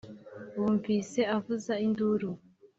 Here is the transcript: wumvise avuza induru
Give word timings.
wumvise 0.57 1.19
avuza 1.37 1.73
induru 1.85 2.31